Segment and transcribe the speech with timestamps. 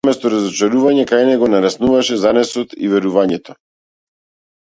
[0.05, 3.57] Наместо разочарување, кај него нараснуваше занесот и верувањето.